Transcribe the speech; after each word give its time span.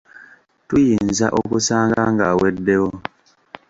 Tuyinza 0.67 1.25
okusanga 1.39 2.01
ng’aweddewo. 2.15 2.89